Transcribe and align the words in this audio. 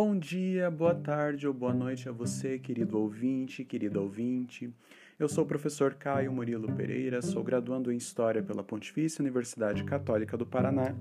Bom 0.00 0.16
dia, 0.16 0.70
boa 0.70 0.94
tarde 0.94 1.44
ou 1.48 1.52
boa 1.52 1.74
noite 1.74 2.08
a 2.08 2.12
você, 2.12 2.56
querido 2.56 3.00
ouvinte, 3.00 3.64
querido 3.64 4.00
ouvinte. 4.00 4.72
Eu 5.18 5.28
sou 5.28 5.42
o 5.42 5.46
professor 5.48 5.94
Caio 5.94 6.32
Murilo 6.32 6.72
Pereira, 6.74 7.20
sou 7.20 7.42
graduando 7.42 7.90
em 7.90 7.96
História 7.96 8.40
pela 8.40 8.62
Pontifícia 8.62 9.20
Universidade 9.20 9.82
Católica 9.82 10.36
do 10.36 10.46
Paraná 10.46 10.94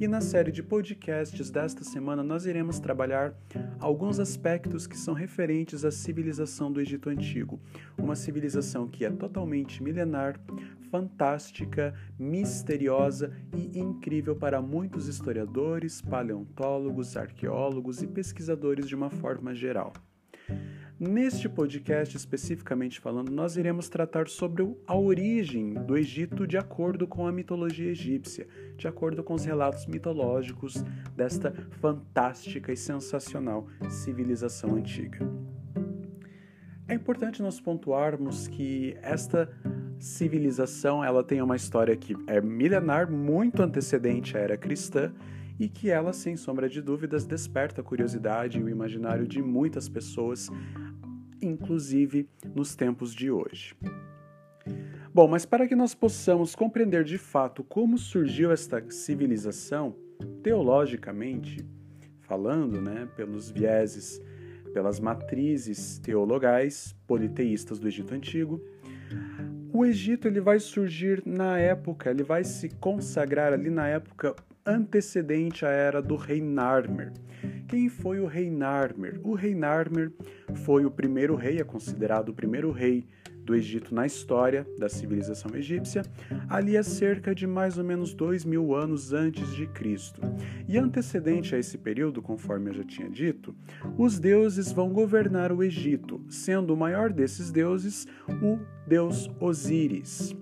e 0.00 0.08
na 0.08 0.20
série 0.20 0.50
de 0.50 0.60
podcasts 0.60 1.52
desta 1.52 1.84
semana 1.84 2.20
nós 2.20 2.46
iremos 2.46 2.80
trabalhar 2.80 3.32
alguns 3.78 4.18
aspectos 4.18 4.88
que 4.88 4.96
são 4.96 5.14
referentes 5.14 5.84
à 5.84 5.92
civilização 5.92 6.72
do 6.72 6.80
Egito 6.80 7.10
Antigo, 7.10 7.60
uma 7.96 8.16
civilização 8.16 8.88
que 8.88 9.04
é 9.04 9.10
totalmente 9.10 9.80
milenar, 9.84 10.40
fantástica, 10.90 11.94
misteriosa 12.18 13.32
e 13.54 13.78
incrível 13.78 14.34
para 14.34 14.60
muitos 14.60 15.06
historiadores, 15.06 16.02
paleontólogos, 16.02 17.16
arqueólogos 17.16 18.02
e 18.02 18.08
pesquisadores 18.08 18.88
de 18.88 18.96
uma 18.96 19.10
forma 19.10 19.54
geral. 19.54 19.92
Neste 21.00 21.48
podcast, 21.48 22.14
especificamente 22.14 23.00
falando, 23.00 23.32
nós 23.32 23.56
iremos 23.56 23.88
tratar 23.88 24.28
sobre 24.28 24.76
a 24.86 24.94
origem 24.94 25.72
do 25.72 25.96
Egito 25.96 26.46
de 26.46 26.58
acordo 26.58 27.08
com 27.08 27.26
a 27.26 27.32
mitologia 27.32 27.90
egípcia, 27.90 28.46
de 28.76 28.86
acordo 28.86 29.24
com 29.24 29.32
os 29.32 29.42
relatos 29.42 29.86
mitológicos 29.86 30.84
desta 31.16 31.54
fantástica 31.80 32.70
e 32.70 32.76
sensacional 32.76 33.66
civilização 33.88 34.74
antiga. 34.74 35.26
É 36.86 36.92
importante 36.92 37.40
nós 37.40 37.58
pontuarmos 37.58 38.46
que 38.46 38.94
esta 39.00 39.50
civilização 39.98 41.02
ela 41.02 41.24
tem 41.24 41.40
uma 41.40 41.56
história 41.56 41.96
que 41.96 42.14
é 42.26 42.42
milenar, 42.42 43.10
muito 43.10 43.62
antecedente 43.62 44.36
à 44.36 44.40
era 44.40 44.58
cristã 44.58 45.10
e 45.60 45.68
que 45.68 45.90
ela, 45.90 46.14
sem 46.14 46.36
sombra 46.36 46.70
de 46.70 46.80
dúvidas, 46.80 47.26
desperta 47.26 47.82
a 47.82 47.84
curiosidade 47.84 48.58
e 48.58 48.62
o 48.62 48.68
imaginário 48.68 49.28
de 49.28 49.42
muitas 49.42 49.90
pessoas 49.90 50.48
inclusive 51.42 52.28
nos 52.54 52.74
tempos 52.74 53.14
de 53.14 53.30
hoje. 53.30 53.74
Bom, 55.12 55.26
mas 55.26 55.44
para 55.44 55.66
que 55.66 55.74
nós 55.74 55.94
possamos 55.94 56.54
compreender 56.54 57.02
de 57.02 57.18
fato 57.18 57.64
como 57.64 57.98
surgiu 57.98 58.52
esta 58.52 58.82
civilização, 58.90 59.96
teologicamente 60.42 61.66
falando, 62.20 62.80
né, 62.80 63.08
pelos 63.16 63.50
vieses, 63.50 64.22
pelas 64.72 65.00
matrizes 65.00 65.98
teologais 65.98 66.94
politeístas 67.06 67.80
do 67.80 67.88
Egito 67.88 68.14
Antigo, 68.14 68.62
o 69.72 69.84
Egito 69.84 70.28
ele 70.28 70.40
vai 70.40 70.60
surgir 70.60 71.22
na 71.26 71.58
época, 71.58 72.10
ele 72.10 72.22
vai 72.22 72.44
se 72.44 72.68
consagrar 72.68 73.52
ali 73.52 73.70
na 73.70 73.88
época 73.88 74.34
antecedente 74.64 75.64
à 75.64 75.70
era 75.70 76.00
do 76.00 76.16
rei 76.16 76.40
Narmer. 76.40 77.12
Quem 77.70 77.88
foi 77.88 78.18
o 78.18 78.26
rei 78.26 78.50
Narmer? 78.50 79.20
O 79.22 79.32
rei 79.32 79.54
Narmer 79.54 80.10
foi 80.64 80.84
o 80.84 80.90
primeiro 80.90 81.36
rei, 81.36 81.60
é 81.60 81.64
considerado 81.64 82.30
o 82.30 82.34
primeiro 82.34 82.72
rei 82.72 83.06
do 83.44 83.54
Egito 83.54 83.94
na 83.94 84.04
história 84.04 84.66
da 84.76 84.88
civilização 84.88 85.54
egípcia, 85.54 86.02
ali 86.48 86.76
há 86.76 86.82
cerca 86.82 87.32
de 87.32 87.46
mais 87.46 87.78
ou 87.78 87.84
menos 87.84 88.12
dois 88.12 88.44
mil 88.44 88.74
anos 88.74 89.12
antes 89.12 89.54
de 89.54 89.68
Cristo. 89.68 90.20
E 90.66 90.76
antecedente 90.76 91.54
a 91.54 91.58
esse 91.60 91.78
período, 91.78 92.20
conforme 92.20 92.70
eu 92.70 92.74
já 92.74 92.82
tinha 92.82 93.08
dito, 93.08 93.54
os 93.96 94.18
deuses 94.18 94.72
vão 94.72 94.92
governar 94.92 95.52
o 95.52 95.62
Egito, 95.62 96.20
sendo 96.28 96.74
o 96.74 96.76
maior 96.76 97.12
desses 97.12 97.52
deuses 97.52 98.04
o 98.42 98.58
deus 98.84 99.30
Osíris. 99.38 100.34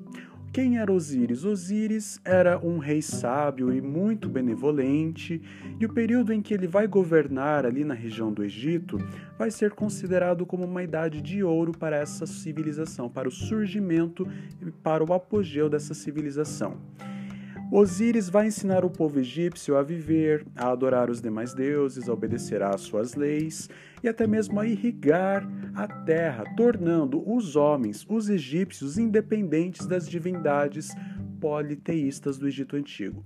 Quem 0.58 0.76
era 0.76 0.92
Osíris? 0.92 1.44
Osíris 1.44 2.20
era 2.24 2.58
um 2.58 2.78
rei 2.78 3.00
sábio 3.00 3.72
e 3.72 3.80
muito 3.80 4.28
benevolente, 4.28 5.40
e 5.78 5.86
o 5.86 5.88
período 5.88 6.32
em 6.32 6.42
que 6.42 6.52
ele 6.52 6.66
vai 6.66 6.88
governar 6.88 7.64
ali 7.64 7.84
na 7.84 7.94
região 7.94 8.32
do 8.32 8.42
Egito 8.42 8.98
vai 9.38 9.52
ser 9.52 9.70
considerado 9.70 10.44
como 10.44 10.64
uma 10.64 10.82
idade 10.82 11.22
de 11.22 11.44
ouro 11.44 11.70
para 11.70 11.96
essa 11.96 12.26
civilização, 12.26 13.08
para 13.08 13.28
o 13.28 13.30
surgimento 13.30 14.26
e 14.60 14.68
para 14.68 15.04
o 15.04 15.12
apogeu 15.12 15.70
dessa 15.70 15.94
civilização. 15.94 16.76
Osíris 17.70 18.30
vai 18.30 18.46
ensinar 18.46 18.82
o 18.82 18.88
povo 18.88 19.20
egípcio 19.20 19.76
a 19.76 19.82
viver, 19.82 20.46
a 20.56 20.70
adorar 20.70 21.10
os 21.10 21.20
demais 21.20 21.52
deuses, 21.52 22.08
a 22.08 22.12
obedecer 22.14 22.62
às 22.62 22.80
suas 22.80 23.14
leis 23.14 23.68
e 24.02 24.08
até 24.08 24.26
mesmo 24.26 24.58
a 24.58 24.66
irrigar 24.66 25.46
a 25.74 25.86
terra, 25.86 26.44
tornando 26.56 27.22
os 27.30 27.56
homens, 27.56 28.06
os 28.08 28.30
egípcios, 28.30 28.96
independentes 28.96 29.86
das 29.86 30.08
divindades 30.08 30.94
politeístas 31.38 32.38
do 32.38 32.48
Egito 32.48 32.74
Antigo. 32.74 33.22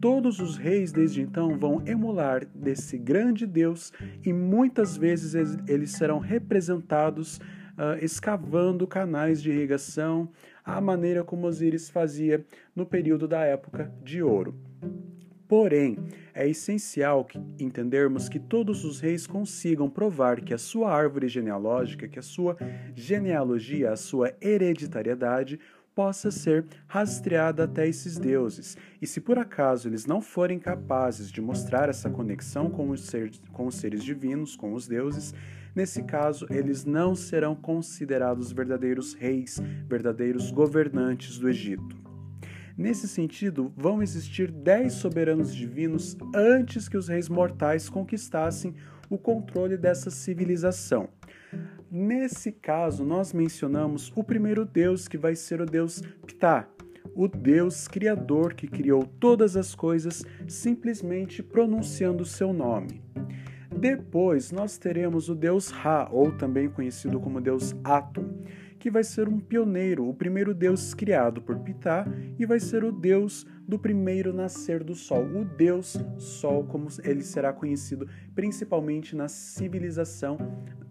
Todos 0.00 0.40
os 0.40 0.56
reis 0.56 0.90
desde 0.90 1.20
então 1.20 1.58
vão 1.58 1.82
emular 1.86 2.46
desse 2.54 2.96
grande 2.96 3.46
Deus 3.46 3.92
e 4.24 4.32
muitas 4.32 4.96
vezes 4.96 5.34
eles 5.68 5.92
serão 5.92 6.18
representados 6.18 7.38
uh, 7.78 8.02
escavando 8.02 8.86
canais 8.86 9.42
de 9.42 9.50
irrigação, 9.50 10.28
à 10.64 10.80
maneira 10.80 11.22
como 11.22 11.46
Osíris 11.46 11.90
fazia 11.90 12.44
no 12.74 12.86
período 12.86 13.28
da 13.28 13.44
época 13.44 13.92
de 14.02 14.22
ouro. 14.22 14.54
Porém, 15.46 15.98
é 16.32 16.48
essencial 16.48 17.24
que 17.24 17.38
entendermos 17.58 18.28
que 18.28 18.40
todos 18.40 18.84
os 18.84 18.98
reis 18.98 19.26
consigam 19.26 19.90
provar 19.90 20.40
que 20.40 20.54
a 20.54 20.58
sua 20.58 20.90
árvore 20.90 21.28
genealógica, 21.28 22.08
que 22.08 22.18
a 22.18 22.22
sua 22.22 22.56
genealogia, 22.94 23.92
a 23.92 23.96
sua 23.96 24.34
hereditariedade 24.40 25.60
possa 25.94 26.30
ser 26.30 26.66
rastreada 26.86 27.64
até 27.64 27.86
esses 27.86 28.18
deuses. 28.18 28.76
E 29.00 29.06
se 29.06 29.20
por 29.20 29.38
acaso 29.38 29.88
eles 29.88 30.06
não 30.06 30.20
forem 30.20 30.58
capazes 30.58 31.30
de 31.30 31.40
mostrar 31.40 31.88
essa 31.88 32.10
conexão 32.10 32.68
com 32.68 32.90
os, 32.90 33.02
ser, 33.02 33.30
com 33.52 33.66
os 33.66 33.76
seres 33.76 34.02
divinos, 34.02 34.56
com 34.56 34.74
os 34.74 34.88
deuses, 34.88 35.32
nesse 35.74 36.02
caso 36.02 36.46
eles 36.50 36.84
não 36.84 37.14
serão 37.14 37.54
considerados 37.54 38.50
verdadeiros 38.50 39.14
reis, 39.14 39.60
verdadeiros 39.86 40.50
governantes 40.50 41.38
do 41.38 41.48
Egito. 41.48 42.04
Nesse 42.76 43.06
sentido, 43.06 43.72
vão 43.76 44.02
existir 44.02 44.50
dez 44.50 44.94
soberanos 44.94 45.54
divinos 45.54 46.16
antes 46.34 46.88
que 46.88 46.96
os 46.96 47.06
reis 47.06 47.28
mortais 47.28 47.88
conquistassem 47.88 48.74
o 49.08 49.16
controle 49.16 49.76
dessa 49.76 50.10
civilização. 50.10 51.08
Nesse 51.96 52.50
caso, 52.50 53.04
nós 53.04 53.32
mencionamos 53.32 54.12
o 54.16 54.24
primeiro 54.24 54.64
deus, 54.64 55.06
que 55.06 55.16
vai 55.16 55.36
ser 55.36 55.60
o 55.60 55.64
deus 55.64 56.02
Ptah, 56.26 56.68
o 57.14 57.28
Deus 57.28 57.86
Criador 57.86 58.54
que 58.54 58.66
criou 58.66 59.06
todas 59.06 59.56
as 59.56 59.76
coisas 59.76 60.24
simplesmente 60.48 61.40
pronunciando 61.40 62.24
seu 62.24 62.52
nome. 62.52 63.00
Depois 63.70 64.50
nós 64.50 64.76
teremos 64.76 65.28
o 65.28 65.36
Deus 65.36 65.70
Ra, 65.70 66.08
ou 66.10 66.32
também 66.32 66.68
conhecido 66.68 67.20
como 67.20 67.40
Deus 67.40 67.76
Atum, 67.84 68.42
que 68.84 68.90
vai 68.90 69.02
ser 69.02 69.30
um 69.30 69.40
pioneiro, 69.40 70.06
o 70.06 70.12
primeiro 70.12 70.52
Deus 70.52 70.92
criado 70.92 71.40
por 71.40 71.58
Ptah 71.60 72.04
e 72.38 72.44
vai 72.44 72.60
ser 72.60 72.84
o 72.84 72.92
Deus 72.92 73.46
do 73.66 73.78
primeiro 73.78 74.30
nascer 74.30 74.84
do 74.84 74.94
Sol, 74.94 75.24
o 75.24 75.42
Deus 75.42 75.96
Sol, 76.18 76.66
como 76.66 76.88
ele 77.02 77.22
será 77.22 77.50
conhecido 77.50 78.06
principalmente 78.34 79.16
na 79.16 79.26
civilização, 79.26 80.36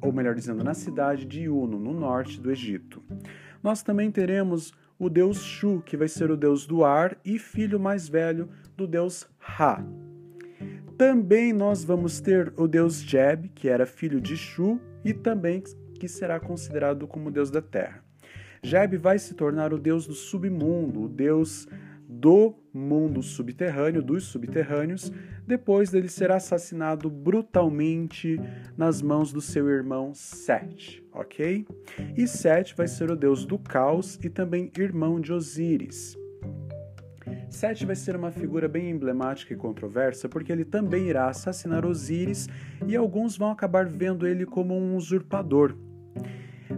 ou 0.01 0.11
melhor 0.11 0.33
dizendo, 0.33 0.63
na 0.63 0.73
cidade 0.73 1.23
de 1.23 1.47
Uno, 1.47 1.77
no 1.77 1.93
norte 1.93 2.41
do 2.41 2.49
Egito. 2.49 2.99
Nós 3.61 3.83
também 3.83 4.09
teremos 4.09 4.73
o 4.97 5.07
Deus 5.07 5.43
Shu, 5.43 5.83
que 5.85 5.95
vai 5.95 6.07
ser 6.07 6.31
o 6.31 6.35
Deus 6.35 6.65
do 6.65 6.83
ar 6.83 7.15
e 7.23 7.37
filho 7.37 7.79
mais 7.79 8.09
velho 8.09 8.49
do 8.75 8.87
Deus 8.87 9.29
Ra. 9.37 9.85
Também 10.97 11.53
nós 11.53 11.83
vamos 11.83 12.19
ter 12.19 12.51
o 12.57 12.67
Deus 12.67 13.03
Jeb, 13.03 13.49
que 13.49 13.69
era 13.69 13.85
filho 13.85 14.19
de 14.19 14.35
Shu 14.35 14.81
e 15.05 15.13
também 15.13 15.61
que 16.03 16.09
será 16.09 16.37
considerado 16.37 17.07
como 17.07 17.31
deus 17.31 17.49
da 17.49 17.61
terra. 17.61 18.03
Jeb 18.61 18.97
vai 18.97 19.17
se 19.17 19.35
tornar 19.35 19.71
o 19.73 19.77
deus 19.77 20.05
do 20.05 20.13
submundo, 20.13 21.03
o 21.03 21.07
deus 21.07 21.65
do 22.05 22.53
mundo 22.73 23.23
subterrâneo, 23.23 24.01
dos 24.01 24.25
subterrâneos, 24.25 25.13
depois 25.47 25.91
dele 25.91 26.09
ser 26.09 26.29
assassinado 26.29 27.09
brutalmente 27.09 28.37
nas 28.75 29.01
mãos 29.01 29.31
do 29.31 29.39
seu 29.39 29.69
irmão 29.69 30.13
Set, 30.13 31.01
ok? 31.13 31.65
E 32.17 32.27
Set 32.27 32.75
vai 32.75 32.89
ser 32.89 33.09
o 33.09 33.15
deus 33.15 33.45
do 33.45 33.57
caos 33.57 34.19
e 34.21 34.29
também 34.29 34.73
irmão 34.77 35.21
de 35.21 35.31
Osíris. 35.31 36.17
Set 37.49 37.85
vai 37.85 37.95
ser 37.95 38.15
uma 38.15 38.31
figura 38.31 38.67
bem 38.67 38.89
emblemática 38.89 39.53
e 39.53 39.57
controversa 39.57 40.27
porque 40.27 40.51
ele 40.51 40.65
também 40.65 41.07
irá 41.07 41.29
assassinar 41.29 41.85
Osíris 41.85 42.49
e 42.87 42.95
alguns 42.95 43.37
vão 43.37 43.51
acabar 43.51 43.85
vendo 43.85 44.27
ele 44.27 44.45
como 44.45 44.75
um 44.75 44.95
usurpador, 44.95 45.77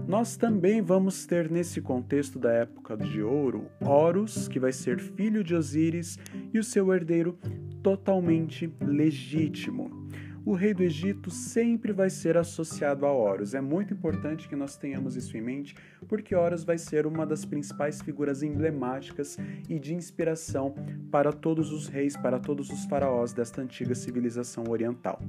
nós 0.07 0.37
também 0.37 0.81
vamos 0.81 1.25
ter 1.25 1.49
nesse 1.49 1.81
contexto 1.81 2.37
da 2.37 2.51
época 2.51 2.95
de 2.95 3.21
ouro 3.21 3.69
Horus, 3.81 4.47
que 4.47 4.59
vai 4.59 4.71
ser 4.71 4.99
filho 4.99 5.43
de 5.43 5.55
Osíris, 5.55 6.19
e 6.53 6.59
o 6.59 6.63
seu 6.63 6.93
herdeiro 6.93 7.37
totalmente 7.81 8.71
legítimo. 8.81 10.05
O 10.45 10.53
rei 10.53 10.75
do 10.75 10.83
Egito 10.83 11.31
sempre 11.31 11.91
vai 11.91 12.07
ser 12.07 12.37
associado 12.37 13.07
a 13.07 13.11
Horus. 13.11 13.55
É 13.55 13.61
muito 13.61 13.95
importante 13.95 14.47
que 14.47 14.55
nós 14.55 14.77
tenhamos 14.77 15.15
isso 15.15 15.35
em 15.35 15.41
mente, 15.41 15.75
porque 16.07 16.35
Horus 16.35 16.63
vai 16.63 16.77
ser 16.77 17.07
uma 17.07 17.25
das 17.25 17.43
principais 17.43 17.99
figuras 17.99 18.43
emblemáticas 18.43 19.39
e 19.67 19.79
de 19.79 19.95
inspiração 19.95 20.75
para 21.09 21.33
todos 21.33 21.71
os 21.71 21.87
reis, 21.87 22.15
para 22.15 22.37
todos 22.37 22.69
os 22.69 22.85
faraós 22.85 23.33
desta 23.33 23.59
antiga 23.59 23.95
civilização 23.95 24.65
oriental. 24.69 25.19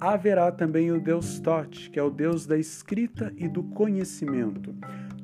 Haverá 0.00 0.50
também 0.52 0.90
o 0.92 1.00
deus 1.00 1.40
Tote, 1.40 1.90
que 1.90 1.98
é 1.98 2.02
o 2.02 2.10
deus 2.10 2.46
da 2.46 2.58
escrita 2.58 3.32
e 3.36 3.48
do 3.48 3.62
conhecimento. 3.62 4.74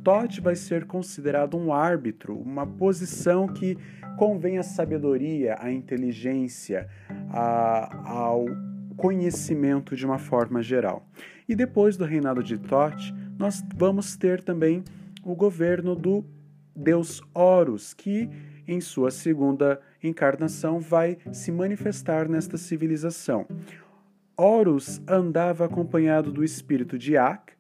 Tote 0.03 0.41
vai 0.41 0.57
ser 0.57 0.87
considerado 0.87 1.57
um 1.57 1.73
árbitro, 1.73 2.39
uma 2.39 2.67
posição 2.67 3.47
que 3.47 3.77
convém 4.17 4.59
à 4.59 4.63
sabedoria, 4.63 5.57
à 5.61 5.71
inteligência, 5.71 6.89
a, 7.31 8.11
ao 8.11 8.47
conhecimento 8.97 9.95
de 9.95 10.05
uma 10.05 10.19
forma 10.19 10.63
geral. 10.63 11.07
E 11.49 11.55
depois 11.55 11.97
do 11.97 12.05
reinado 12.05 12.43
de 12.43 12.59
Tote, 12.59 13.15
nós 13.39 13.63
vamos 13.75 14.17
ter 14.17 14.43
também 14.43 14.85
o 15.25 15.35
governo 15.35 15.95
do 15.95 16.25
deus 16.75 17.23
Horus, 17.35 17.93
que 17.93 18.29
em 18.67 18.81
sua 18.81 19.11
segunda 19.11 19.81
encarnação 20.03 20.79
vai 20.79 21.19
se 21.33 21.51
manifestar 21.51 22.29
nesta 22.29 22.57
civilização. 22.57 23.47
Horus 24.37 25.01
andava 25.09 25.65
acompanhado 25.65 26.33
do 26.33 26.43
espírito 26.43 26.99
de 26.99 27.17
Ak, 27.17 27.53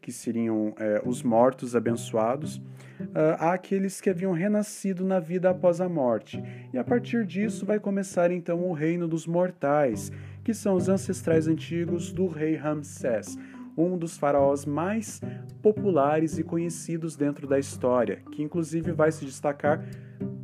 que 0.00 0.12
seriam 0.12 0.74
é, 0.78 1.02
os 1.04 1.22
mortos 1.22 1.74
abençoados, 1.74 2.56
uh, 2.56 3.36
àqueles 3.38 4.02
que 4.02 4.10
haviam 4.10 4.32
renascido 4.32 5.02
na 5.02 5.18
vida 5.18 5.48
após 5.48 5.80
a 5.80 5.88
morte. 5.88 6.42
E 6.72 6.78
a 6.78 6.84
partir 6.84 7.24
disso 7.24 7.64
vai 7.64 7.80
começar 7.80 8.30
então 8.30 8.68
o 8.68 8.72
reino 8.74 9.08
dos 9.08 9.26
mortais, 9.26 10.12
que 10.44 10.52
são 10.52 10.74
os 10.74 10.90
ancestrais 10.90 11.48
antigos 11.48 12.12
do 12.12 12.26
rei 12.26 12.54
Ramsés, 12.54 13.38
um 13.76 13.96
dos 13.96 14.18
faraós 14.18 14.66
mais 14.66 15.22
populares 15.62 16.38
e 16.38 16.44
conhecidos 16.44 17.16
dentro 17.16 17.46
da 17.46 17.58
história, 17.58 18.20
que 18.30 18.42
inclusive 18.42 18.92
vai 18.92 19.10
se 19.10 19.24
destacar 19.24 19.82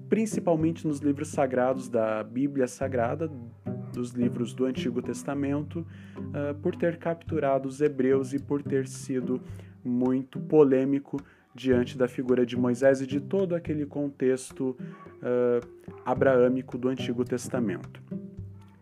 principalmente 0.08 0.86
nos 0.88 0.98
livros 0.98 1.28
sagrados 1.28 1.88
da 1.88 2.24
Bíblia 2.24 2.66
Sagrada, 2.66 3.30
dos 3.92 4.12
livros 4.12 4.52
do 4.52 4.64
Antigo 4.64 5.02
Testamento, 5.02 5.86
uh, 6.18 6.54
por 6.62 6.74
ter 6.76 6.96
capturado 6.96 7.68
os 7.68 7.80
hebreus 7.80 8.32
e 8.32 8.38
por 8.38 8.62
ter 8.62 8.86
sido 8.86 9.40
muito 9.84 10.38
polêmico 10.40 11.20
diante 11.54 11.98
da 11.98 12.06
figura 12.06 12.46
de 12.46 12.56
Moisés 12.56 13.00
e 13.00 13.06
de 13.06 13.20
todo 13.20 13.54
aquele 13.54 13.84
contexto 13.84 14.76
uh, 14.78 15.66
abraâmico 16.04 16.78
do 16.78 16.88
Antigo 16.88 17.24
Testamento. 17.24 18.02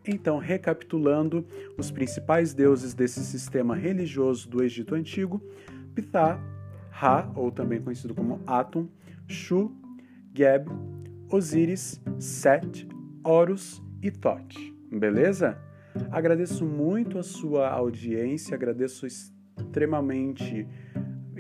Então, 0.07 0.39
recapitulando 0.39 1.47
os 1.77 1.91
principais 1.91 2.55
deuses 2.55 2.95
desse 2.95 3.21
sistema 3.25 3.75
religioso 3.75 4.49
do 4.49 4.63
Egito 4.63 4.95
Antigo, 4.95 5.43
Ptah, 5.95 6.41
Ra, 6.91 7.31
ou 7.35 7.51
também 7.53 7.81
conhecido 7.81 8.15
como 8.15 8.41
Atum, 8.47 8.89
Shu, 9.27 9.71
Geb, 10.35 10.67
Osíris, 11.31 12.01
Set, 12.19 12.89
Horus 13.23 13.83
e 14.03 14.11
Thoth. 14.11 14.78
Beleza? 14.91 15.59
Agradeço 16.11 16.65
muito 16.65 17.19
a 17.19 17.23
sua 17.23 17.69
audiência, 17.69 18.55
agradeço 18.55 19.07
extremamente 19.07 20.67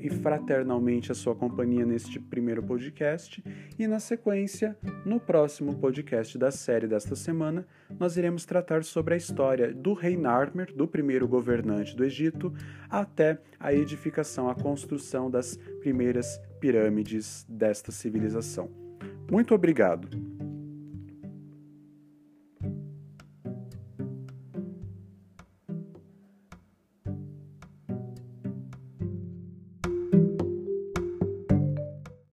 e 0.00 0.10
fraternalmente 0.10 1.10
a 1.10 1.14
sua 1.14 1.34
companhia 1.34 1.84
neste 1.84 2.18
primeiro 2.18 2.62
podcast. 2.62 3.42
E 3.78 3.86
na 3.86 3.98
sequência, 3.98 4.76
no 5.04 5.18
próximo 5.18 5.74
podcast 5.74 6.38
da 6.38 6.50
série 6.50 6.86
desta 6.86 7.16
semana, 7.16 7.66
nós 7.98 8.16
iremos 8.16 8.44
tratar 8.44 8.84
sobre 8.84 9.14
a 9.14 9.16
história 9.16 9.72
do 9.72 9.92
rei 9.92 10.16
Narmer, 10.16 10.72
do 10.74 10.86
primeiro 10.86 11.26
governante 11.26 11.96
do 11.96 12.04
Egito, 12.04 12.52
até 12.88 13.40
a 13.58 13.72
edificação, 13.72 14.48
a 14.48 14.54
construção 14.54 15.30
das 15.30 15.56
primeiras 15.80 16.40
pirâmides 16.60 17.44
desta 17.48 17.92
civilização. 17.92 18.70
Muito 19.30 19.54
obrigado! 19.54 20.27